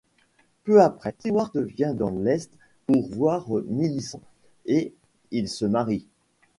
Peu 0.63 0.81
après, 0.81 1.13
Stewart 1.19 1.51
vient 1.53 1.93
dans 1.93 2.09
l'Est 2.09 2.49
pour 2.87 3.07
voir 3.09 3.47
Millicent 3.67 4.23
et 4.65 4.95
ils 5.29 5.47
se 5.47 5.65
marient. 5.65 6.07